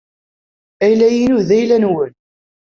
Ayla-inu 0.85 1.39
d 1.47 1.49
ayla-nwent. 1.57 2.17